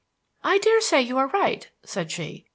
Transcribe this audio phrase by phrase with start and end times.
[0.43, 2.47] "I daresay you are right," said she.